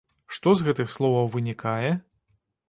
Што 0.37 0.53
з 0.61 0.65
гэтых 0.67 0.89
словаў 0.95 1.29
вынікае? 1.35 1.93